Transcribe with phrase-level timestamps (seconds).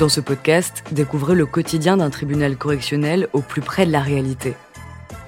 [0.00, 4.54] Dans ce podcast, découvrez le quotidien d'un tribunal correctionnel au plus près de la réalité.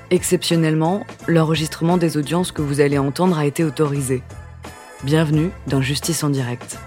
[0.08, 4.22] Exceptionnellement, l'enregistrement des audiences que vous allez entendre a été autorisé.
[5.04, 6.78] Bienvenue dans Justice en direct.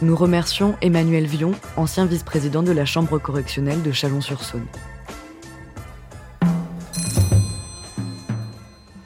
[0.00, 4.64] Nous remercions Emmanuel Vion, ancien vice-président de la Chambre correctionnelle de Chalon-sur-Saône.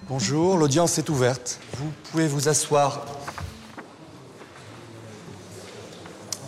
[0.09, 1.59] Bonjour, l'audience est ouverte.
[1.79, 3.07] Vous pouvez vous asseoir.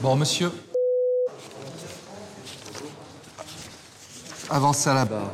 [0.00, 0.52] Bon, monsieur.
[4.54, 5.32] Avancez à la barre.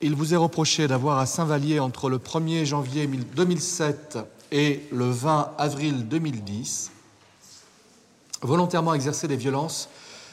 [0.00, 4.20] Il vous est reproché d'avoir à Saint-Vallier entre le 1er janvier 2007
[4.52, 6.92] et le 20 avril 2010
[8.40, 9.90] volontairement exercé des violences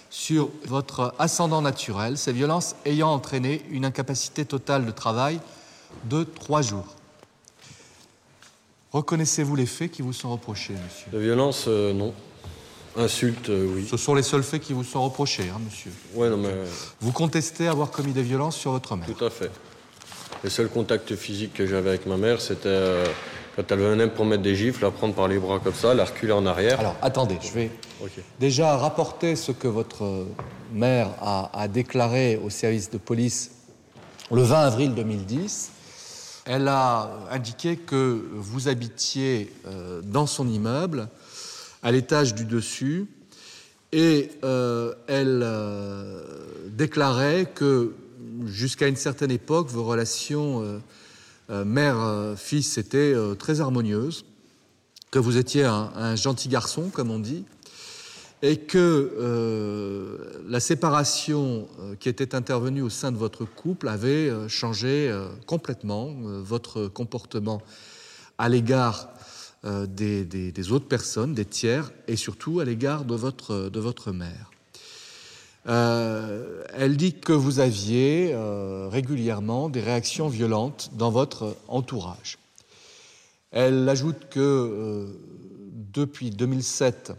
[0.10, 5.42] sur votre ascendant naturel, ces violences ayant entraîné une incapacité totale de travail
[6.06, 6.96] de trois jours.
[8.94, 11.12] Reconnaissez-vous les faits qui vous sont reprochés, monsieur?
[11.12, 12.14] De violence, euh, non.
[12.98, 13.88] Insulte, euh, oui.
[13.90, 15.92] Ce sont les seuls faits qui vous sont reprochés, hein, monsieur.
[16.14, 16.54] Ouais, non, mais
[17.00, 19.08] Vous contestez avoir commis des violences sur votre mère.
[19.08, 19.50] tout à fait.
[20.44, 23.06] Les seuls contacts physiques que j'avais avec ma mère, c'était euh,
[23.56, 26.04] quand elle venait pour mettre des gifles, la prendre par les bras comme ça, la
[26.06, 26.80] reculer en arrière.
[26.80, 27.72] Alors, attendez, je vais
[28.40, 30.26] déjà rapporter ce que votre
[30.74, 33.52] mère a, a déclaré au service de police
[34.32, 35.70] le 20 avril 2010.
[36.46, 41.08] Elle a indiqué que vous habitiez euh, dans son immeuble,
[41.84, 43.08] à l'étage du dessus,
[43.92, 46.24] et euh, elle euh,
[46.70, 47.94] déclarait que
[48.46, 50.80] jusqu'à une certaine époque, vos relations
[51.50, 54.26] euh, mère-fils étaient très harmonieuses,
[55.12, 57.44] que vous étiez un, un gentil garçon, comme on dit,
[58.42, 61.68] et que la séparation
[62.00, 65.14] qui était intervenue au sein de votre couple avait changé
[65.46, 67.62] complètement votre comportement
[68.38, 69.10] à l'égard
[69.64, 74.52] des, des- autres personnes, des tiers, et surtout à l'égard de votre, de votre mère.
[75.68, 82.40] Euh, elle dit que vous aviez euh, régulièrement des réactions violentes dans votre entourage.
[83.52, 85.06] Elle ajoute que euh,
[85.94, 87.14] depuis 2007,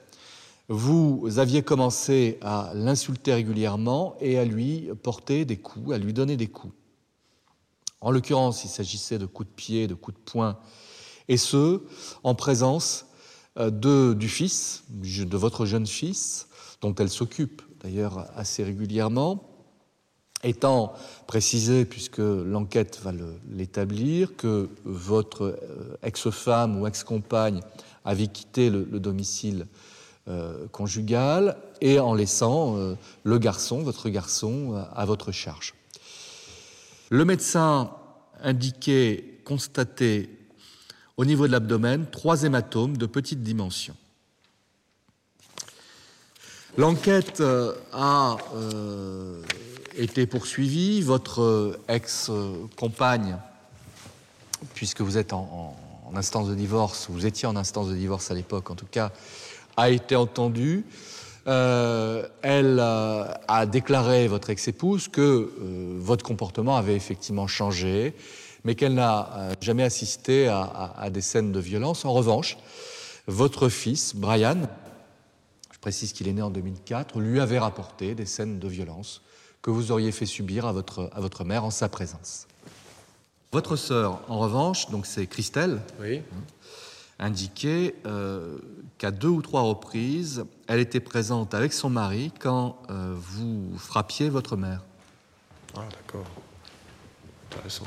[0.69, 6.37] vous aviez commencé à l'insulter régulièrement et à lui porter des coups, à lui donner
[6.37, 6.75] des coups.
[8.01, 10.59] En l'occurrence, il s'agissait de coups de pied, de coups de poing,
[11.29, 11.81] et ce,
[12.23, 13.07] en présence
[13.59, 16.49] euh, de, du fils, de votre jeune fils,
[16.81, 19.49] dont elle s'occupe d'ailleurs assez régulièrement,
[20.43, 20.95] étant
[21.27, 23.13] précisé, puisque l'enquête va
[23.51, 27.61] l'établir, que votre euh, ex-femme ou ex-compagne
[28.05, 29.67] avait quitté le, le domicile
[30.29, 35.75] euh, conjugal et en laissant le garçon, votre garçon, à votre charge.
[37.11, 37.91] Le médecin
[38.41, 40.31] indiquait constater
[41.17, 43.95] au niveau de l'abdomen trois hématomes de petite dimension.
[46.79, 49.43] L'enquête euh, a euh,
[49.95, 51.03] été poursuivie.
[51.03, 53.37] Votre euh, ex-compagne,
[54.75, 55.77] puisque vous êtes en,
[56.15, 59.13] instance de divorce, vous étiez en instance de divorce à l'époque en tout cas,
[59.77, 60.85] a été entendue.
[61.47, 65.51] Elle a déclaré, votre ex-épouse, que
[65.99, 68.15] votre comportement avait effectivement changé,
[68.65, 72.05] mais qu'elle n'a euh, jamais assisté à, à- à des scènes de violence.
[72.05, 72.57] En revanche,
[73.27, 74.69] votre fils, Brian,
[75.73, 79.23] je précise qu'il est né en 2004, lui avait rapporté des scènes de violence
[79.63, 82.47] que vous auriez fait subir à votre, à votre mère en sa présence.
[83.53, 86.23] Votre sœur, en revanche, donc c'est Christelle, Oui.
[87.19, 88.59] indiquait euh,
[88.99, 94.29] qu'à deux ou trois reprises, elle était présente avec son mari quand euh, vous frappiez
[94.31, 94.81] votre mère.
[95.77, 96.27] Ah, d'accord.
[97.53, 97.85] Intéressant.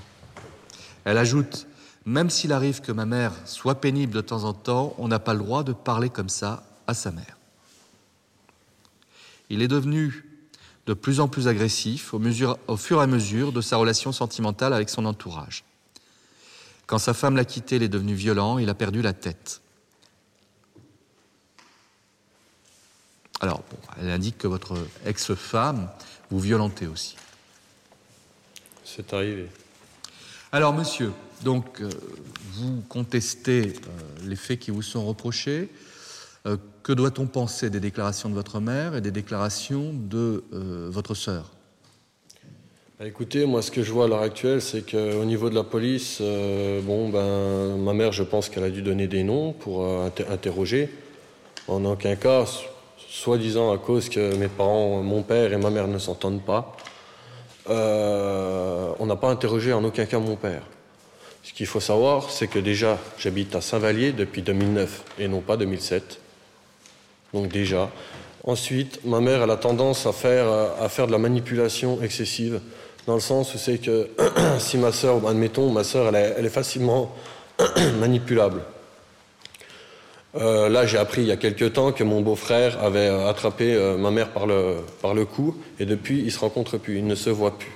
[1.05, 1.67] Elle ajoute
[2.05, 5.33] Même s'il arrive que ma mère soit pénible de temps en temps, on n'a pas
[5.33, 7.37] le droit de parler comme ça à sa mère.
[9.49, 10.25] Il est devenu
[10.85, 14.89] de plus en plus agressif au, fur et à mesure de sa relation sentimentale avec
[14.89, 15.63] son entourage.
[16.85, 19.61] Quand sa femme l'a quitté, il est devenu violent, il a perdu la tête.
[23.41, 23.63] Alors,
[23.99, 25.89] elle indique que votre ex-femme
[26.29, 27.15] vous violentait aussi.
[28.83, 29.49] C'est arrivé.
[30.55, 31.11] Alors, monsieur,
[31.43, 31.89] donc, euh,
[32.53, 35.67] vous contestez euh, les faits qui vous sont reprochés.
[36.45, 41.51] Euh, que doit-on penser des déclarations de votre mère et des déclarations de votre sœur?
[42.97, 45.65] Bah, écoutez, moi, ce que je vois à l'heure actuelle, c'est qu'au niveau de la
[45.65, 50.27] police, bon, ben, ma mère, je pense qu'elle a dû donner des noms pour inter-
[50.31, 50.89] interroger.
[51.67, 52.45] En aucun cas,
[53.09, 56.77] soi-disant à cause que mes parents, mon père et ma mère ne s'entendent pas,
[57.69, 60.61] euh, on n'a pas interrogé en aucun cas mon père.
[61.43, 65.57] Ce qu'il faut savoir, c'est que déjà, j'habite à Saint-Vallier depuis 2009 et non pas
[65.57, 66.19] 2007.
[67.33, 67.89] Donc déjà.
[68.43, 70.47] Ensuite, ma mère, elle a tendance à faire,
[70.79, 72.61] à faire de la manipulation excessive,
[73.07, 74.09] dans le sens où c'est que
[74.59, 77.15] si ma sœur, admettons, ma sœur, elle est facilement
[77.99, 78.61] manipulable.
[80.37, 83.73] Euh, là, j'ai appris il y a quelques temps que mon beau-frère avait euh, attrapé
[83.73, 87.15] euh, ma mère par le, cou, et depuis, ils ne se rencontrent plus, ils ne
[87.15, 87.71] se voient plus.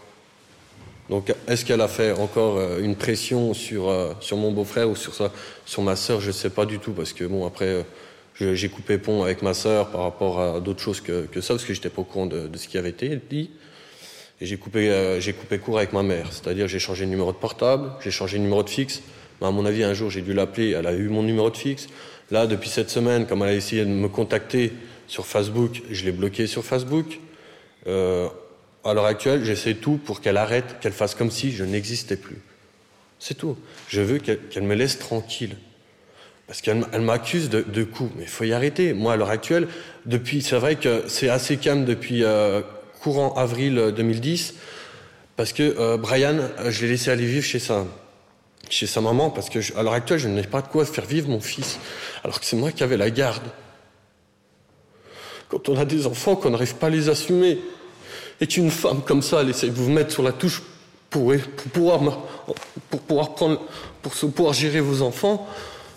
[1.10, 3.92] Donc, est-ce qu'elle a fait encore une pression sur,
[4.34, 6.22] mon beau-frère ou sur, ma sœur?
[6.22, 7.84] Je ne sais pas du tout, parce que, bon, après,
[8.36, 11.74] j'ai coupé pont avec ma sœur par rapport à d'autres choses que, ça, parce que
[11.74, 13.50] j'étais pas au courant de, ce qui avait été dit.
[14.40, 18.12] Et j'ai coupé, court avec ma mère, c'est-à-dire j'ai changé de numéro de portable, j'ai
[18.12, 19.02] changé de numéro de fixe.
[19.42, 21.58] Mais à mon avis, un jour, j'ai dû l'appeler, elle a eu mon numéro de
[21.58, 21.88] fixe.
[22.32, 24.74] Là, depuis cette semaine, comme elle a essayé de me contacter
[25.08, 27.20] sur Facebook, je l'ai bloqué sur Facebook.
[27.88, 28.28] Euh,
[28.84, 32.38] à l'heure actuelle, j'essaie tout pour qu'elle arrête, qu'elle fasse comme si je n'existais plus.
[33.18, 33.58] C'est tout.
[33.88, 35.58] Je veux qu'elle me laisse tranquille.
[36.48, 38.12] Parce qu'elle m'accuse de, coups.
[38.16, 38.94] Mais il faut y arrêter.
[38.94, 39.68] Moi, à l'heure actuelle,
[40.06, 42.62] depuis, c'est vrai que c'est assez calme depuis euh,
[43.02, 44.56] courant avril 2010,
[45.36, 46.38] parce que euh, Brian,
[46.68, 47.86] je l'ai laissé aller vivre chez sa,
[48.70, 51.30] chez sa maman, parce que à l'heure actuelle, je n'ai pas de quoi faire vivre
[51.30, 51.80] mon fils
[52.24, 53.44] alors que c'est moi qui avais la garde.
[55.50, 57.60] Quand on a des enfants qu'on n'arrive pas à les assumer,
[58.42, 60.62] et qu'une femme comme ça, elle essaie de vous mettre sur la touche
[61.10, 61.34] pour,
[61.74, 62.00] pouvoir,
[62.90, 63.62] pour pouvoir prendre,
[64.02, 65.48] pour pouvoir gérer vos enfants,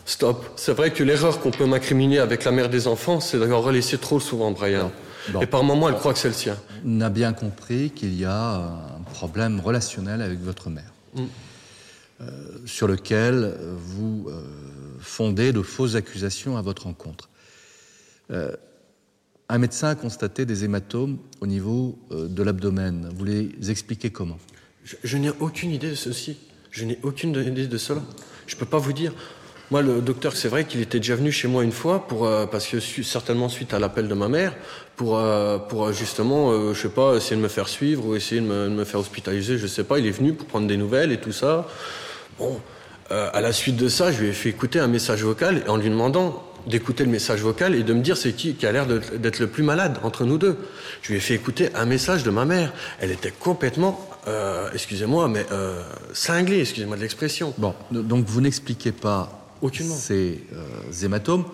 [0.07, 0.45] stop.
[0.57, 3.99] C'est vrai que l'erreur qu'on peut m'incriminer avec la mère des enfants, c'est d'avoir laissé
[3.99, 4.91] trop souvent Brian.
[5.41, 6.57] Et par moments, elle croit que c'est le sien.
[6.85, 11.23] On a bien compris qu'il y a un problème relationnel avec votre mère, mm.
[12.23, 12.31] Euh,
[12.67, 14.43] sur lequel vous euh,
[15.03, 17.29] fondé de fausses accusations à votre encontre.
[18.31, 18.53] Euh,
[19.49, 23.11] un médecin a constaté des hématomes au niveau euh, de l'abdomen.
[23.15, 24.39] Vous les expliquez comment?
[24.85, 26.39] Je, n'ai aucune idée de ceci.
[26.71, 28.01] Je n'ai aucune idée de cela.
[28.47, 29.13] Je ne peux pas vous dire.
[29.71, 32.67] Moi, le docteur, c'est vrai qu'il était déjà venu chez moi une fois, euh, parce
[32.67, 34.55] que certainement suite à l'appel de ma mère,
[34.97, 39.01] pour, justement, je sais pas, essayer de me faire suivre ou essayer de me, faire
[39.01, 39.99] hospitaliser, je sais pas.
[39.99, 41.67] Il est venu pour prendre des nouvelles et tout ça.
[42.38, 42.61] Bon,
[43.11, 45.76] euh, à la suite de ça, je lui ai fait écouter un message vocal en
[45.76, 48.87] lui demandant d'écouter le message vocal et de me dire c'est qui qui a l'air
[48.87, 50.56] d'être le plus malade entre nous deux.
[51.02, 52.73] Je lui ai fait écouter un message de ma mère.
[53.00, 55.82] Elle était complètement, euh, excusez-moi, mais euh,
[56.12, 57.52] cinglée, excusez-moi de l'expression.
[57.58, 59.94] Bon, donc vous n'expliquez pas Aucunement.
[59.94, 60.40] ces
[61.02, 61.44] hématomes.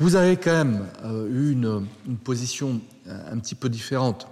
[0.00, 0.86] Vous avez quand même
[1.32, 1.86] eu une
[2.22, 4.28] position un petit peu différente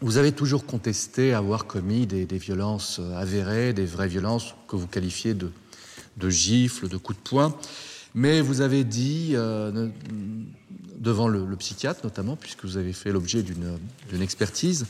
[0.00, 4.86] vous avez toujours contesté avoir commis des, violences euh, avérées, des vraies violences que vous
[4.86, 5.50] qualifiez de,
[6.30, 7.54] gifles, de coups de poing,
[8.14, 9.88] mais vous avez dit, euh,
[10.98, 14.86] devant le, psychiatre notamment, puisque vous avez fait l'objet d'une expertise,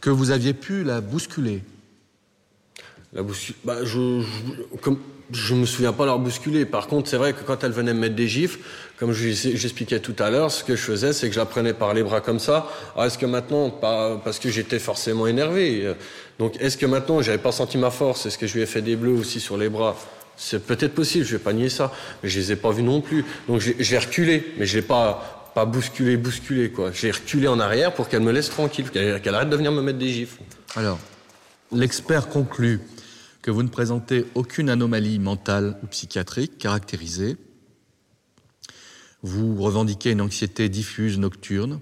[0.00, 1.62] que vous aviez pu la bousculer.
[3.64, 4.24] Bah, je,
[4.80, 4.98] comme,
[5.30, 6.64] je me souviens pas leur bousculer.
[6.64, 8.58] Par contre, c'est vrai que quand elle venait me mettre des gifles,
[8.98, 11.94] comme j'expliquais tout à l'heure, ce que je faisais, c'est que je la prenais par
[11.94, 12.68] les bras comme ça.
[12.96, 15.94] Ah, est-ce que maintenant, pas, parce que j'étais forcément énervé.
[16.38, 18.26] Donc, est-ce que maintenant, j'avais pas senti ma force?
[18.26, 19.96] Est-ce que je lui ai fait des bleus aussi sur les bras?
[20.36, 21.92] C'est peut-être possible, je vais pas nier ça.
[22.22, 23.24] Mais je les ai pas vus non plus.
[23.46, 26.90] Donc, j'ai reculé, mais je l'ai pas, pas bousculé, bousculé, quoi.
[26.92, 29.98] J'ai reculé en arrière pour qu'elle me laisse tranquille, qu'elle arrête de venir me mettre
[29.98, 30.40] des gifles.
[30.74, 30.98] Alors,
[31.70, 32.80] l'expert conclut
[33.44, 37.36] que vous ne présentez aucune anomalie mentale ou psychiatrique caractérisée.
[39.22, 41.78] Vous revendiquez une anxiété diffuse nocturne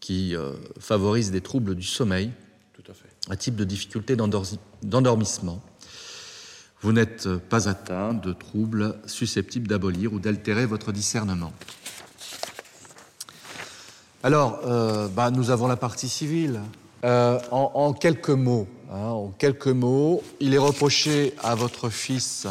[0.00, 2.32] qui euh, favorise des troubles du sommeil,
[2.72, 3.06] Tout à fait.
[3.28, 5.62] un type de difficulté d'endormissement.
[6.80, 11.52] Vous n'êtes pas atteint de troubles susceptibles d'abolir ou d'altérer votre discernement.
[14.24, 16.60] Alors, euh, bah, nous avons la partie civile.
[17.04, 22.46] Euh, en, quelques mots, hein, en quelques mots, il est reproché à votre fils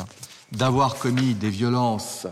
[0.51, 2.27] d'avoir commis des violences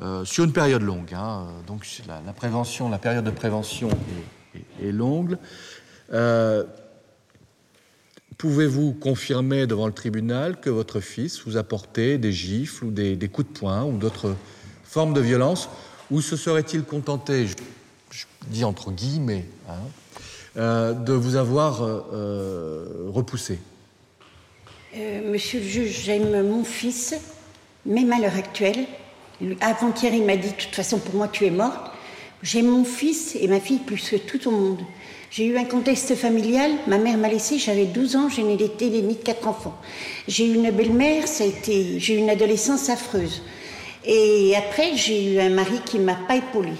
[0.00, 1.12] euh, sur une période longue.
[1.12, 3.90] Hein, donc la, prévention, la période de prévention
[4.82, 5.36] est, longue.
[6.14, 6.64] Euh,
[8.38, 13.28] pouvez-vous confirmer devant le tribunal que votre fils vous a porté des gifles ou des,
[13.28, 14.34] coups de poing ou d'autres
[14.84, 15.68] formes de violence
[16.10, 17.56] Ou se serait-il contenté, je,
[18.46, 19.74] dis entre guillemets, hein,
[20.56, 23.58] de vous avoir euh, euh, repoussé
[25.24, 27.14] Monsieur le juge, j'aime mon fils,
[27.86, 28.84] même à l'heure actuelle.
[29.62, 31.90] Avant-hier, il m'a dit, de toute façon, pour moi, tu es morte.
[32.42, 34.80] J'aime mon fils et ma fille plus que tout au monde.
[35.30, 36.70] J'ai eu un contexte familial.
[36.86, 39.78] Ma mère m'a laissé, j'avais 12 ans, je n'ai été ni de quatre enfants.
[40.28, 43.42] J'ai eu une belle-mère, ça a été, j'ai eu une adolescence affreuse.
[44.04, 46.72] Et après, j'ai eu un mari qui m'a pas épaulé.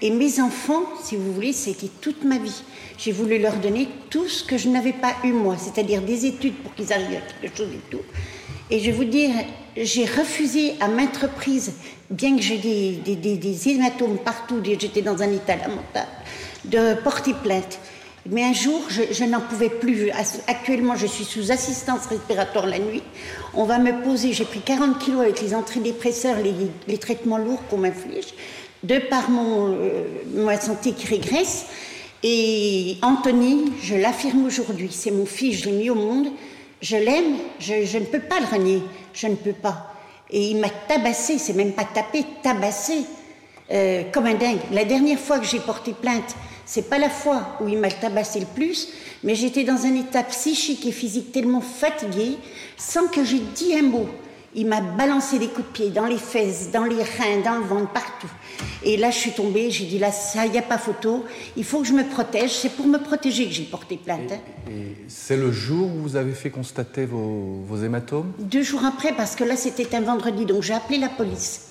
[0.00, 2.62] Et mes enfants, si vous voulez, c'était toute ma vie
[2.98, 6.56] j'ai voulu leur donner tout ce que je n'avais pas eu moi, c'est-à-dire des études
[6.56, 8.02] pour qu'ils arrivent à quelque chose et tout.
[8.70, 9.30] Et je vais vous dire,
[9.76, 11.72] j'ai refusé à maintes reprises,
[12.10, 16.10] bien que j'ai des, des, hématomes partout, j'étais dans un état lamentable,
[16.64, 17.78] de porter plainte.
[18.30, 20.10] Mais un jour, je, n'en pouvais plus.
[20.48, 23.02] Actuellement, je suis sous assistance respiratoire la nuit.
[23.54, 26.52] On va me poser, j'ai pris 40 kilos avec les antidépresseurs, les,
[26.88, 28.34] les traitements lourds qu'on m'inflige,
[28.82, 30.04] de par mon, euh,
[30.34, 31.66] ma santé qui régresse.
[32.22, 36.28] Et Anthony, je l'affirme aujourd'hui, c'est mon fils, je l'ai mis au monde.
[36.80, 38.82] Je l'aime, je, ne peux pas le renier,
[39.12, 39.94] je ne peux pas.
[40.30, 43.04] Et il m'a tabassé, c'est même pas tapé, tabassé,
[43.72, 44.60] euh, comme un dingue.
[44.72, 48.40] La dernière fois que j'ai porté plainte, c'est pas la fois où il m'a tabassé
[48.40, 48.88] le plus,
[49.24, 52.36] mais j'étais dans un état psychique et physique tellement fatigué,
[52.76, 54.06] sans que j'ai dit un mot.
[54.54, 57.64] Il m'a balancé des coups de pied dans les fesses, dans les reins, dans le
[57.64, 58.30] ventre, partout.
[58.82, 61.24] Et là, je suis tombée, j'ai dit là, ça, il n'y a pas photo,
[61.56, 62.52] il faut que je me protège.
[62.52, 64.32] C'est pour me protéger que j'ai porté plainte.
[64.32, 64.70] Hein.
[65.06, 68.32] c'est le jour où vous avez fait constater vos, hématomes?
[68.38, 71.68] Deux jours après, parce que là, c'était un vendredi, donc j'ai appelé la police.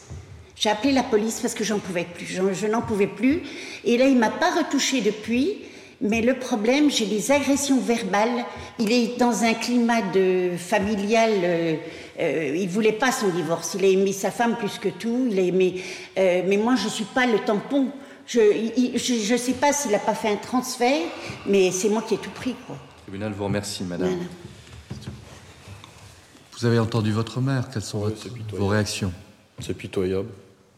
[0.55, 3.43] J'ai appelé la police parce que j'en pouvais plus, je, n'en pouvais plus.
[3.85, 5.57] Et là, il m'a pas retouché depuis.
[5.99, 8.45] Mais le problème, j'ai des agressions verbales.
[8.79, 11.31] Il est dans un climat de familial.
[11.43, 11.75] Euh,
[12.19, 13.75] euh, il voulait pas son divorce.
[13.79, 15.27] Il a aimé sa femme plus que tout.
[15.31, 15.81] Il a aimé.
[16.17, 17.87] Euh, mais moi, je suis pas le tampon.
[18.27, 21.01] Je ne sais pas s'il a pas fait un transfert,
[21.45, 22.55] mais c'est moi qui ai tout pris.
[22.67, 22.75] Quoi.
[22.75, 24.17] Le tribunal vous remercie, madame.
[26.59, 27.69] Vous avez entendu votre mère.
[27.71, 28.11] Quelles sont
[28.51, 29.13] vos réactions?
[29.59, 30.29] C'est pitoyable.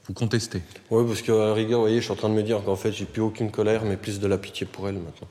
[0.10, 2.42] Vous contestez Oui, parce qu'à la rigueur, vous voyez, je suis en train de me
[2.42, 5.28] dire qu'en fait, j'ai plus aucune colère, mais plus de la pitié pour elle maintenant.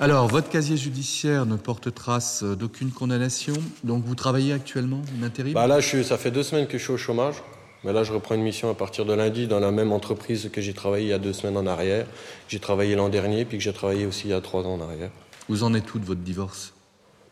[0.00, 3.52] Alors, votre casier judiciaire ne porte trace d'aucune condamnation,
[3.84, 5.52] donc vous travaillez actuellement en intérim?
[5.52, 7.42] Bah Là, je ça fait deux semaines que je suis au chômage,
[7.84, 10.62] mais là, je reprends une mission à partir de lundi dans la même entreprise que
[10.62, 12.06] j'ai travaillé il y a deux semaines en arrière,
[12.48, 14.80] j'ai travaillé l'an dernier, puis que j'ai travaillé aussi il y a trois ans en
[14.80, 15.10] arrière.
[15.50, 16.72] Vous en êtes où de votre divorce?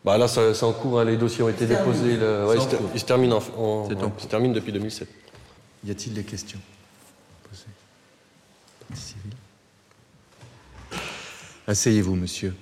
[0.05, 2.15] Bah là, c'est en cours, hein, les dossiers ont été déposés.
[2.17, 2.45] Le...
[2.93, 3.39] il, se termine en...
[3.89, 5.22] se termine depuis 2007.
[5.85, 6.59] Y a-t-il des questions
[7.43, 7.65] posées
[11.67, 12.53] Asseyez-vous, monsieur.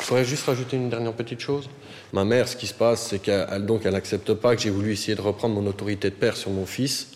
[0.00, 1.68] Je pourrais juste rajouter une dernière petite chose.
[2.12, 5.20] Ma mère, ce qui se passe, c'est qu'elle n'accepte pas que j'ai voulu essayer de
[5.20, 7.08] reprendre mon autorité de père sur mon fils.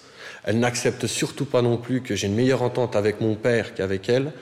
[0.45, 4.09] Elle n'accepte surtout pas non plus que j'ai une meilleure entente avec mon père qu'avec
[4.11, 4.33] elle.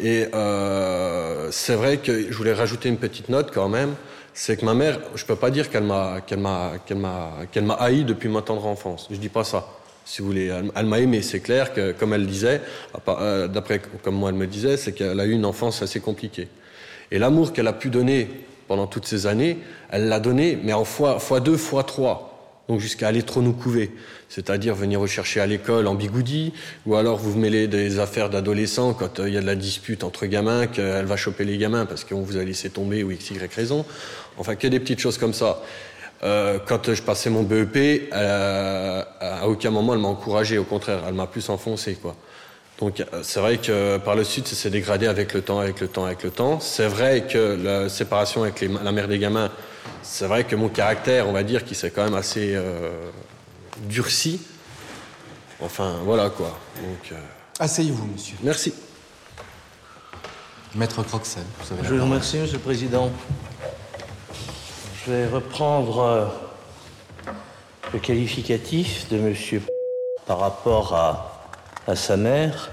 [0.00, 3.94] Et euh, c'est vrai que je voulais rajouter une petite note quand même.
[4.34, 6.72] C'est que ma mère, je peux pas dire qu'elle m'a qu'elle m'a
[7.50, 9.08] qu'elle haï depuis ma tendre enfance.
[9.10, 10.52] Je dis pas ça si vous voulez.
[10.74, 12.60] Elle, m'a aimé, c'est clair que, comme elle disait,
[13.08, 16.48] euh, d'après comme moi elle me disait, c'est qu'elle a eu une enfance assez compliquée.
[17.10, 18.28] Et l'amour qu'elle a pu donner
[18.68, 19.58] pendant toutes ces années,
[19.90, 23.52] elle l'a donné, mais en fois, fois deux, fois trois, donc jusqu'à aller trop nous
[23.52, 23.90] couver.
[24.28, 26.54] C'est-à-dire venir rechercher à l'école en bigoudi,
[26.86, 30.04] ou alors vous mêlez des affaires d'adolescents quand euh, il y a de la dispute
[30.04, 33.30] entre gamins, qu'elle va choper les gamins parce qu'on vous a laissé tomber ou x,
[33.30, 33.84] y raison.
[34.38, 35.62] Enfin, que des petites choses comme ça.
[36.24, 41.00] Euh, quand je passais mon BEP, euh, à aucun moment elle m'a encouragé, au contraire,
[41.06, 42.14] elle m'a plus enfoncé, quoi.
[42.78, 45.80] Donc euh, c'est vrai que par le sud, ça s'est dégradé avec le temps, avec
[45.80, 46.60] le temps, avec le temps.
[46.60, 49.50] C'est vrai que la séparation avec la mère des gamins,
[50.02, 52.56] c'est vrai que mon caractère, on va dire, qui s'est quand même assez
[53.88, 54.40] durci.
[55.60, 56.58] Enfin, voilà quoi.
[56.76, 57.18] Donc,
[57.58, 58.36] Asseyez-vous, monsieur.
[58.42, 58.72] Merci.
[60.74, 63.12] Maître Croxel, vous avez Je vous remercie, monsieur le président.
[65.04, 66.26] Je vais reprendre euh,
[67.92, 69.60] le qualificatif de monsieur
[70.26, 72.70] par rapport à, sa mère.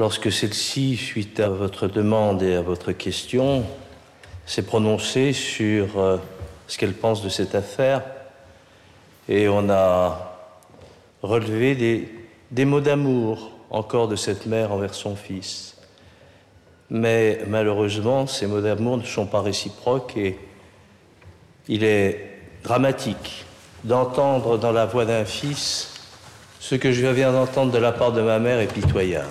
[0.00, 3.64] Lorsque celle-ci, suite à votre demande et à votre question,
[4.44, 6.16] s'est prononcée sur euh,
[6.66, 8.02] ce qu'elle pense de cette affaire,
[9.28, 10.36] et on a
[11.22, 12.08] relevé des,
[12.50, 15.76] des mots d'amour encore de cette mère envers son fils.
[16.90, 20.36] Mais malheureusement, ces mots d'amour ne sont pas réciproques et
[21.68, 23.44] il est dramatique
[23.84, 25.90] d'entendre dans la voix d'un fils
[26.60, 29.28] ce que je viens d'entendre de la part de ma mère est pitoyable.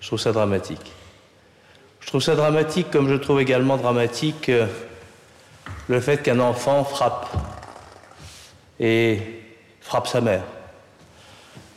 [0.00, 0.92] Je trouve ça dramatique.
[2.00, 4.66] Je trouve ça dramatique comme je trouve également dramatique euh,
[5.88, 7.28] le fait qu'un enfant frappe
[8.80, 9.20] et
[9.80, 10.42] frappe sa mère.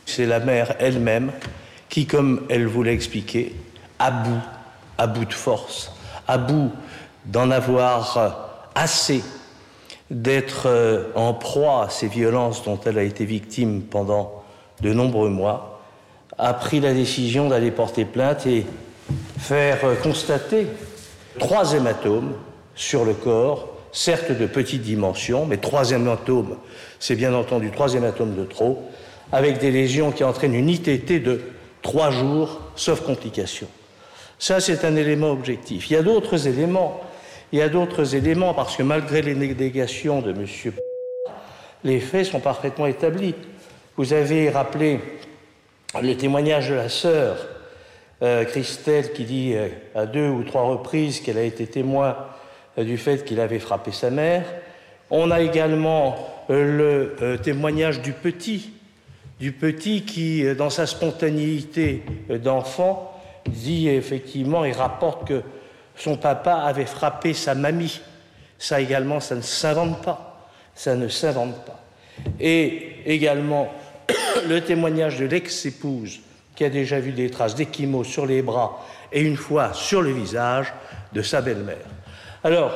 [0.06, 1.30] C'est la mère elle-même
[1.88, 3.54] qui, comme elle voulait expliquer,
[3.98, 4.40] à bout,
[4.98, 5.92] à bout de force,
[6.26, 6.72] à bout
[7.26, 9.22] d'en avoir assez
[10.10, 14.42] d'être euh, en proie à ces violences dont elle a été victime pendant
[14.80, 15.80] de nombreux mois,
[16.38, 18.66] a pris la décision d'aller porter plainte et
[19.38, 20.66] faire euh, constater
[21.38, 22.32] trois hématomes
[22.74, 26.56] sur le corps, certes de petite dimension, mais trois hématomes,
[26.98, 28.82] c'est bien entendu trois hématomes de trop,
[29.30, 31.40] avec des lésions qui entraînent une ITT de
[31.80, 33.68] trois jours, sauf complications.
[34.38, 35.88] Ça, c'est un élément objectif.
[35.88, 37.00] Il y a d'autres éléments
[37.52, 40.46] il y a d'autres éléments, parce que malgré les négations de M.
[41.84, 43.34] les faits sont parfaitement établis.
[43.96, 45.00] Vous avez rappelé
[46.00, 47.36] le témoignage de la sœur
[48.22, 52.16] euh, Christelle qui dit euh, à deux ou trois reprises qu'elle a été témoin
[52.78, 54.44] euh, du fait qu'il avait frappé sa mère.
[55.10, 56.16] On a également
[56.48, 58.72] le témoignage du petit,
[59.38, 65.42] du petit qui, dans sa spontanéité d'enfant, dit effectivement et rapporte que
[65.96, 68.00] son papa avait frappé sa mamie.
[68.58, 70.48] Ça également, ça ne s'invente pas.
[70.74, 71.80] Ça ne s'invente pas.
[72.40, 73.72] Et également
[74.48, 76.20] le témoignage de l'ex-épouse
[76.54, 80.12] qui a déjà vu des traces d'échymos sur les bras et une fois sur le
[80.12, 80.72] visage
[81.12, 81.76] de sa belle-mère.
[82.44, 82.72] Alors,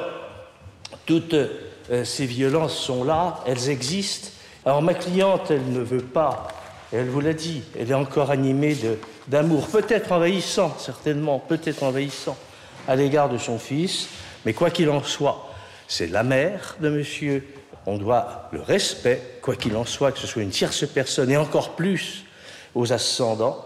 [1.04, 4.28] toutes euh, ces violences sont là, elles existent.
[4.64, 6.48] Alors ma cliente, elle ne veut pas,
[6.92, 8.76] elle vous l'a dit, elle est encore animée
[9.28, 12.36] d'amour, peut-être envahissant, certainement, peut-être envahissant
[12.88, 14.08] à l'égard de son fils,
[14.44, 15.50] mais quoi qu'il en soit,
[15.88, 17.44] c'est la mère de monsieur
[17.86, 21.36] on doit le respect, quoi qu'il en soit, que ce soit une tierce personne et
[21.36, 22.24] encore plus
[22.74, 23.64] aux ascendants.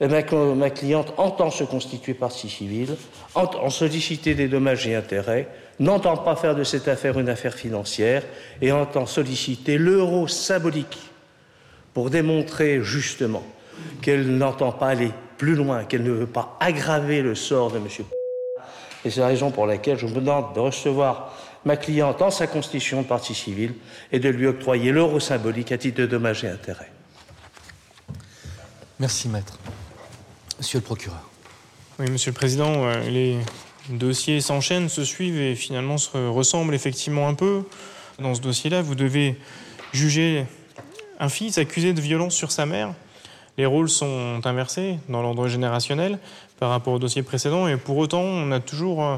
[0.00, 2.96] Ma, cliente entend se constituer partie civile,
[3.36, 5.46] entend solliciter des dommages et intérêts,
[5.78, 8.24] n'entend pas faire de cette affaire une affaire financière
[8.60, 10.98] et entend solliciter l'euro symbolique
[11.94, 13.44] pour démontrer justement
[14.00, 17.86] qu'elle n'entend pas aller plus loin, qu'elle ne veut pas aggraver le sort de M.
[19.04, 22.46] Et c'est la raison pour laquelle je me demande de recevoir ma cliente en sa
[22.46, 23.74] constitution de partie civile
[24.10, 26.90] et de lui octroyer l'euro symbolique à titre de dommages et intérêts.
[28.98, 29.58] Merci, maître.
[30.58, 31.28] Monsieur le procureur.
[31.98, 33.38] Oui, monsieur le président, euh, les
[33.88, 37.64] dossiers s'enchaînent, se suivent et finalement se ressemblent effectivement un peu.
[38.18, 39.36] Dans ce dossier-là, vous devez
[39.92, 40.46] juger
[41.18, 42.94] un fils accusé de violence sur sa mère.
[43.58, 46.18] Les rôles sont inversés dans l'ordre générationnel
[46.58, 49.16] par rapport au dossier précédent et pour autant, on a toujours euh,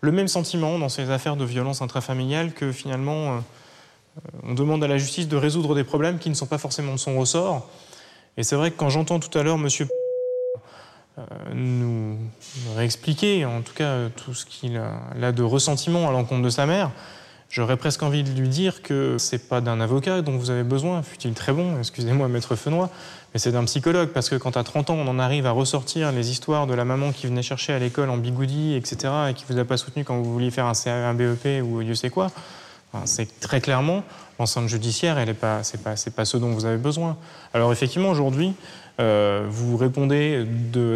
[0.00, 3.38] le même sentiment dans ces affaires de violence intrafamiliale que finalement euh,
[4.42, 6.98] on demande à la justice de résoudre des problèmes qui ne sont pas forcément de
[6.98, 7.68] son ressort.
[8.36, 9.86] Et c'est vrai que quand j'entends tout à l'heure monsieur
[11.18, 11.22] euh,
[11.54, 12.18] nous
[12.74, 16.90] réexpliquer en tout cas tout ce qu'il a de ressentiment à l'encontre de sa mère,
[17.50, 21.02] J'aurais presque envie de lui dire que c'est pas d'un avocat dont vous avez besoin,
[21.02, 22.88] fut-il très bon, excusez-moi, maître Fenoy,
[23.34, 26.12] mais c'est d'un psychologue, parce que quand à 30 ans, on en arrive à ressortir
[26.12, 29.44] les histoires de la maman qui venait chercher à l'école en bigoudi, etc., et qui
[29.48, 32.30] vous a pas soutenu quand vous vouliez faire un, BEP ou Dieu sait quoi,
[33.04, 34.04] c'est très clairement,
[34.38, 37.16] l'enceinte judiciaire, elle est pas, c'est pas, pas ce dont vous avez besoin.
[37.52, 38.54] Alors effectivement, aujourd'hui,
[39.00, 40.44] euh, vous répondez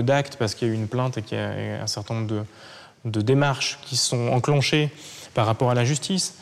[0.05, 2.29] d'actes parce qu'il y a eu une plainte et qu'il y a un certain nombre
[2.29, 2.43] de,
[3.07, 4.93] de démarches qui sont enclenchées
[5.35, 6.35] par rapport à la justice.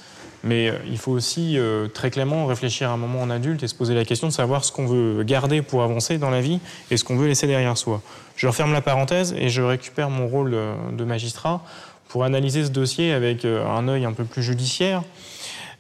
[0.44, 3.68] Mais euh, il faut aussi euh, très clairement réfléchir à un moment en adulte et
[3.68, 6.59] se poser la question de savoir ce qu'on veut garder pour avancer dans la vie
[6.90, 8.02] et ce qu'on veut laisser derrière soi.
[8.37, 11.62] Je referme la parenthèse et je récupère mon rôle euh, de magistrat
[12.09, 15.02] pour analyser ce dossier avec un œil un peu plus judiciaire.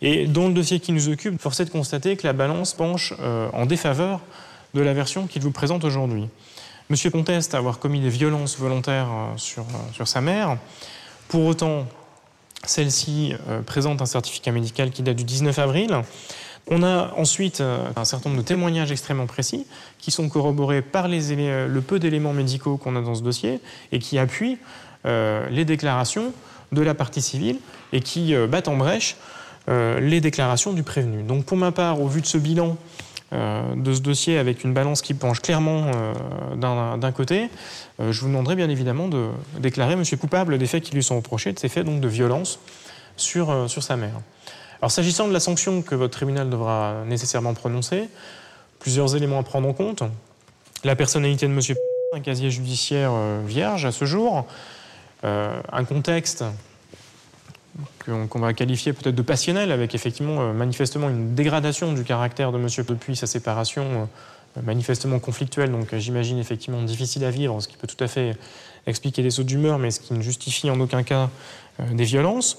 [0.00, 3.12] Et dans le dossier qui nous occupe, force est de constater que la balance penche
[3.52, 4.20] en défaveur
[4.72, 6.30] de la version qu'il vous présente aujourd'hui.
[6.88, 10.56] Monsieur conteste avoir commis des violences volontaires sur, sur sa mère.
[11.28, 11.86] Pour autant,
[12.64, 15.96] celle-ci euh, présente un certificat médical qui date du 19 avril.
[16.70, 19.66] On a ensuite euh, un certain nombre de témoignages extrêmement précis
[19.98, 24.18] qui sont corroborés par le peu d'éléments médicaux qu'on a dans ce dossier et qui
[24.18, 24.58] appuient
[25.04, 26.32] euh, les déclarations
[26.70, 27.58] de la partie civile
[27.92, 29.16] et qui battent en brèche
[29.68, 31.22] les déclarations du prévenu.
[31.22, 32.78] Donc pour ma part, au vu de ce bilan
[33.32, 37.48] de ce dossier avec une balance qui penche clairement euh, d'un côté,
[38.00, 41.16] euh, je vous demanderai bien évidemment de déclarer monsieur coupable des faits qui lui sont
[41.16, 42.58] reprochés, de ces faits donc de violence
[43.16, 44.20] sur, sur sa mère.
[44.80, 48.08] Alors s'agissant de la sanction que votre tribunal devra nécessairement prononcer,
[48.78, 50.02] plusieurs éléments à prendre en compte.
[50.84, 51.76] La personnalité de monsieur
[52.14, 53.12] un casier judiciaire
[53.46, 54.46] vierge à ce jour,
[55.22, 56.44] un contexte
[58.04, 62.58] qu'on va qualifier peut-être de passionnel, avec effectivement euh, manifestement une dégradation du caractère de
[62.58, 64.08] monsieur depuis sa séparation,
[64.56, 68.08] euh, manifestement conflictuelle, donc euh, j'imagine effectivement difficile à vivre, ce qui peut tout à
[68.08, 68.36] fait
[68.86, 71.30] expliquer des sauts d'humeur, mais ce qui ne justifie en aucun cas
[71.92, 72.58] des violences.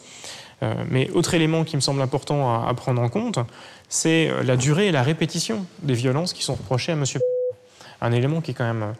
[0.90, 3.40] mais autre élément qui me semble important à, prendre en compte,
[3.90, 7.20] c'est la durée et la répétition des violences qui sont reprochées à monsieur.
[8.00, 8.96] Un élément qui est quand même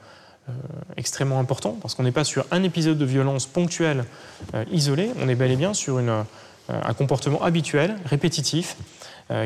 [0.98, 4.06] extrêmement important, parce qu'on n'est pas sur un épisode de violence ponctuel
[4.54, 6.24] euh, isolé, on est bel et bien sur une, euh,
[6.70, 8.78] un comportement habituel, répétitif,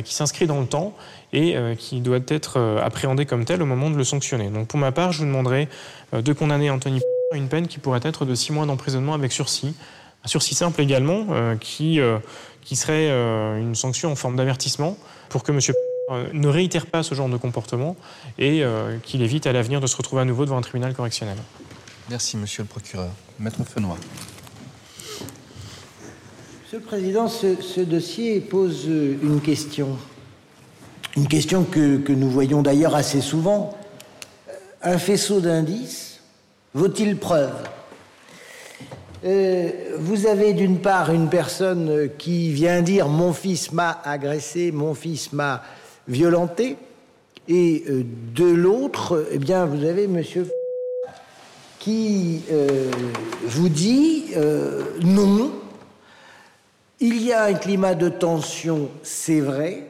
[0.04, 0.98] qui s'inscrit dans le temps
[1.32, 4.50] et qui doit être appréhendé comme tel au moment de le sanctionner.
[4.50, 5.70] Donc pour ma part, je vous demanderai
[6.12, 7.00] de condamner Anthony
[7.32, 9.76] à une peine qui pourrait être de six mois d'emprisonnement avec sursis,
[10.26, 11.28] un sursis simple également,
[11.62, 12.00] qui,
[12.64, 13.08] qui serait
[13.60, 14.98] une sanction en forme d'avertissement
[15.30, 15.60] pour que M.
[16.10, 17.98] Euh, ne réitère pas ce genre de comportement
[18.40, 21.36] et euh, qu'il évite à l'avenir de se retrouver à nouveau devant un tribunal correctionnel.
[22.10, 23.10] Merci, monsieur le procureur.
[23.40, 23.98] Maître Fenoy.
[26.64, 29.98] Monsieur le Président, ce, dossier pose une question.
[31.18, 33.78] Une question que, que nous voyons d'ailleurs assez souvent.
[34.82, 36.22] Un faisceau d'indices
[36.74, 37.52] vaut-il preuve?
[39.26, 44.94] Euh, vous avez d'une part une personne qui vient dire mon fils m'a agressé, mon
[44.94, 45.64] fils m'a
[46.08, 46.78] violenté,
[47.48, 48.04] et euh,
[48.36, 50.48] de l'autre, eh bien, vous avez monsieur
[51.80, 52.92] qui euh,
[53.46, 54.26] vous dit
[55.04, 55.52] non,
[57.00, 59.84] il y a un climat de tension, c'est vrai.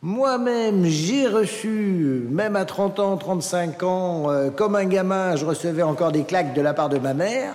[0.00, 6.10] Moi-même, j'ai reçu, même à 30 ans, 35 ans, comme un gamin, je recevais encore
[6.10, 7.54] des claques de la part de ma mère.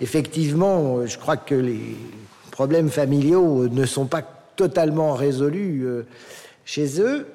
[0.00, 1.96] Effectivement, je crois que les
[2.50, 4.22] problèmes familiaux ne sont pas
[4.68, 6.06] totalement résolus euh,
[6.64, 7.26] chez eux,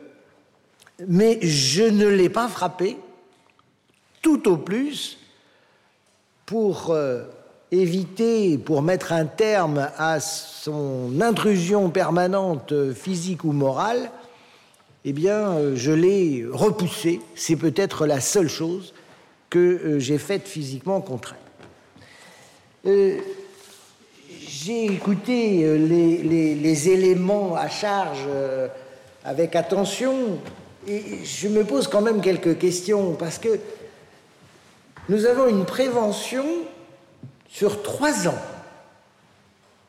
[1.07, 2.97] mais je ne l'ai pas frappé,
[4.21, 5.17] tout au plus,
[6.45, 7.23] pour euh,
[7.71, 14.09] éviter, pour mettre un terme à son intrusion permanente physique ou morale,
[15.03, 17.19] eh bien, je l'ai repoussé.
[17.35, 18.93] C'est peut-être la seule chose
[19.49, 21.35] que euh, j'ai faite physiquement contre
[22.85, 22.91] elle.
[22.91, 23.19] Euh,
[24.65, 28.67] j'ai écouté euh, les, éléments à charge euh,
[29.23, 30.39] avec attention
[30.87, 33.59] et je me pose quand même quelques questions parce que
[35.09, 36.45] nous avons une prévention
[37.47, 38.41] sur trois ans,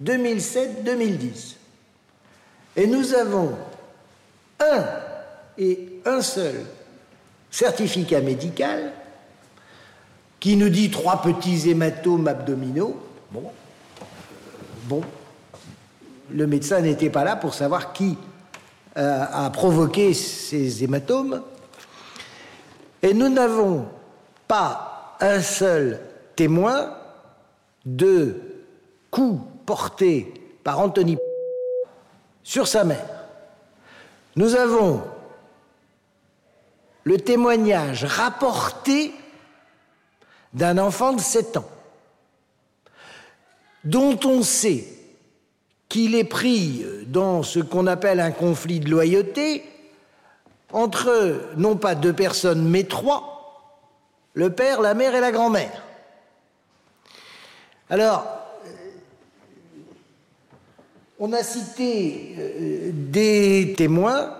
[0.04, 1.54] 2007-2010.
[2.76, 3.52] Et nous avons
[4.60, 4.84] un
[5.56, 6.54] et un seul
[7.50, 8.92] certificat médical
[10.40, 12.96] qui nous dit trois petits hématomes abdominaux.
[13.32, 13.50] Bon,
[14.88, 15.02] bon,
[16.30, 18.16] le médecin n'était pas là pour savoir qui
[18.96, 21.42] euh, a provoqué ces hématomes.
[23.02, 23.86] Et nous n'avons
[24.48, 26.00] pas un seul
[26.34, 26.94] témoin
[27.84, 28.40] de
[29.10, 31.18] coups portés par Anthony
[32.42, 33.06] sur sa mère.
[34.36, 35.02] Nous avons
[37.04, 39.12] le témoignage rapporté
[40.52, 41.68] d'un enfant de 7 ans,
[43.88, 44.84] dont on sait
[45.88, 49.64] qu'il est pris dans ce qu'on appelle un conflit de loyauté
[50.72, 53.80] entre non pas deux personnes mais trois,
[54.34, 55.82] le père, la mère et la grand-mère.
[57.88, 58.26] Alors,
[58.66, 58.70] euh,
[61.18, 64.36] on a cité euh, des témoins,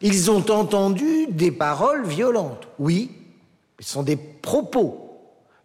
[0.00, 2.68] ils ont entendu des paroles violentes.
[2.78, 3.10] Oui,
[3.80, 5.07] ce sont des propos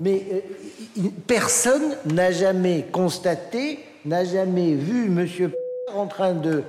[0.03, 5.51] mais euh, personne n'a jamais constaté, n'a jamais vu M.
[5.93, 6.63] en train de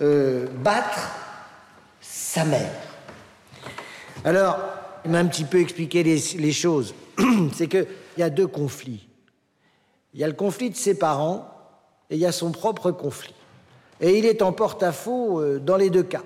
[0.00, 1.10] euh, battre
[2.00, 2.72] sa mère.
[4.24, 4.58] Alors,
[5.04, 6.94] il m'a un petit peu expliqué les, choses.
[7.54, 9.06] C'est qu'il y a deux conflits.
[10.14, 11.46] Il y a le conflit de ses parents
[12.08, 13.34] et il y a son propre conflit.
[14.00, 16.22] Et il est en porte-à-faux euh, dans les deux cas.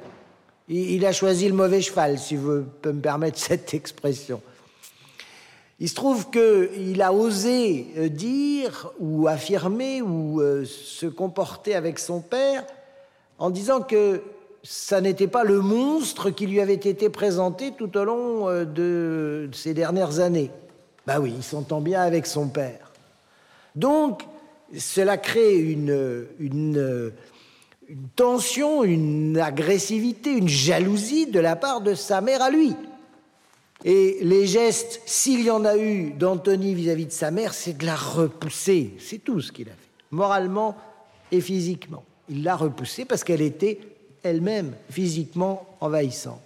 [0.68, 4.40] Il, a choisi le mauvais cheval, si vous pouvez me permettre cette expression.
[5.82, 11.98] Il se trouve qu'il a osé euh, dire ou affirmer ou euh, se comporter avec
[11.98, 12.62] son père
[13.36, 14.22] en disant que
[14.62, 19.50] ça n'était pas le monstre qui lui avait été présenté tout au long euh, de
[19.52, 20.52] ces dernières années.
[21.04, 22.92] Ben oui, il s'entend bien avec son père.
[23.74, 24.22] Donc,
[24.78, 27.12] cela crée une, une,
[27.88, 32.76] une tension, une agressivité, une jalousie de la part de sa mère à lui.
[33.84, 37.84] Et les gestes, s'il y en a eu d'Anthony vis-à-vis de sa mère, c'est de
[37.84, 38.94] la repousser.
[38.98, 39.78] C'est tout ce qu'il a fait,
[40.10, 40.76] moralement
[41.32, 42.04] et physiquement.
[42.28, 43.80] Il l'a repoussée parce qu'elle était
[44.22, 46.40] elle-même physiquement envahissante.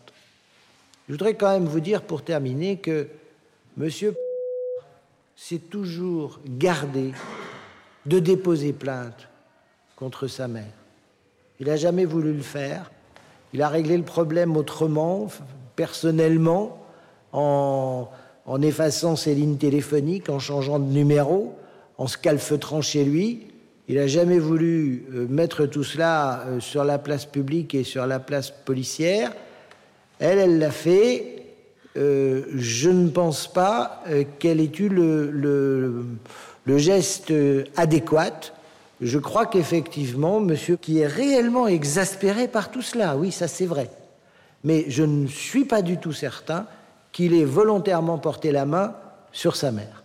[1.09, 3.07] Je voudrais quand même vous dire pour terminer que
[3.77, 4.15] Monsieur
[5.37, 7.13] s'est toujours gardé
[8.07, 9.29] de déposer plainte
[9.95, 10.73] contre sa mère.
[11.61, 12.91] Il n'a jamais voulu le faire.
[13.53, 15.29] Il a réglé le problème autrement,
[15.77, 16.86] personnellement
[17.37, 21.55] en, effaçant ses lignes téléphoniques, en changeant de numéro,
[21.99, 23.47] en se calfeutrant chez lui.
[23.89, 28.07] Il n'a jamais voulu euh, mettre tout cela euh, sur la place publique et sur
[28.07, 29.33] la place policière.
[30.19, 31.45] Elle, elle l'a fait.
[31.97, 34.03] Euh, je ne pense pas
[34.39, 36.05] qu'elle ait eu le,
[36.65, 37.33] le geste
[37.77, 38.53] adéquat.
[39.01, 43.91] Je crois qu'effectivement, monsieur, qui est réellement exaspéré par tout cela, oui, ça c'est vrai.
[44.65, 46.67] Mais je ne suis pas du tout certain
[47.17, 48.95] qu'il ait volontairement porté la main
[49.33, 50.05] sur sa mère.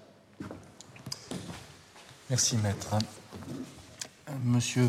[2.29, 2.87] Merci, maître.
[4.45, 4.87] Monsieur,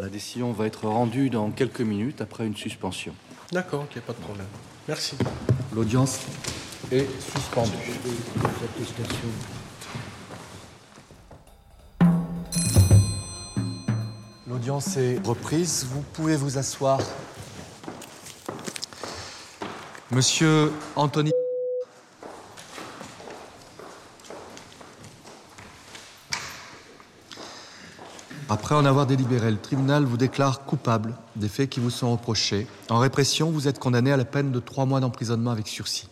[0.00, 3.14] la décision va être rendue dans quelques minutes après une suspension.
[3.52, 4.48] D'accord, ok, pas de problème.
[4.88, 5.14] Merci.
[5.72, 6.18] L'audience
[6.90, 7.70] est suspendue.
[14.48, 15.86] L'audience est reprise.
[15.88, 16.98] Vous pouvez vous asseoir
[20.10, 21.30] Monsieur Anthony.
[28.48, 32.66] Après en avoir délibéré, le tribunal vous déclare coupable des faits qui vous sont reprochés.
[32.90, 36.08] En répression, vous êtes condamné à la peine de trois mois d'emprisonnement avec sursis.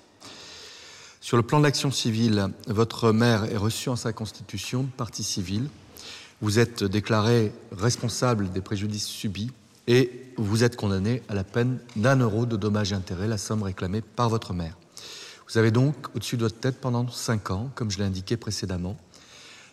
[1.21, 5.69] Sur le plan de l'action civile, votre mère est reçue en sa constitution partie civile.
[6.41, 9.51] Vous êtes déclaré responsable des préjudices subis
[9.87, 13.63] et vous êtes condamné à la peine d'un euro de dommages et intérêts, la somme
[13.63, 14.79] réclamée par votre mère.
[15.49, 18.97] Vous avez donc au-dessus de votre tête pendant cinq ans, comme je l'ai indiqué précédemment,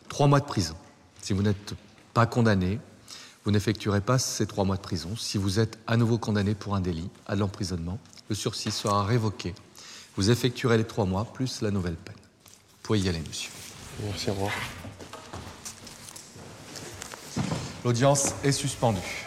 [0.09, 0.75] trois mois de prison.
[1.21, 1.75] Si vous n'êtes
[2.17, 2.79] pas condamné,
[3.45, 5.15] vous n'effectuerez pas ces trois mois de prison.
[5.15, 9.53] Si vous êtes à nouveau condamné pour un délit, à l'emprisonnement, le sursis sera révoqué.
[10.15, 12.15] Vous effectuerez les trois mois plus la nouvelle peine.
[12.15, 13.51] Vous pouvez y aller, monsieur.
[14.03, 14.51] Merci, au revoir.
[17.85, 19.26] L'audience est suspendue.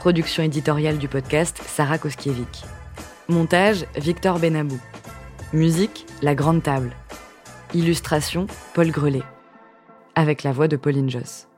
[0.00, 2.64] Production éditoriale du podcast Sarah Koskiewicz.
[3.28, 4.80] Montage Victor Benabou.
[5.52, 6.92] Musique La Grande Table.
[7.74, 9.22] Illustration Paul Grelet.
[10.14, 11.49] Avec la voix de Pauline Joss.